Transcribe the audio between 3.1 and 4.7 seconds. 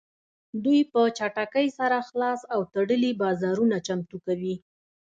بازارونه چمتو کوي